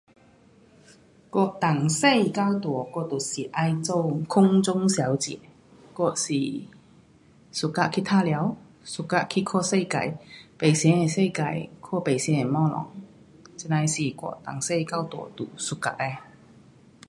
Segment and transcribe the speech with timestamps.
[1.29, 5.39] 我从小到大我就是要做空中小姐，
[5.93, 6.33] 我是
[7.53, 8.25] suka 去玩
[8.83, 10.17] 耍，suka 去看世界，
[10.57, 12.41] 不同的世界看不同的东西。
[13.55, 16.17] 这样的是我从小到大 suka 的。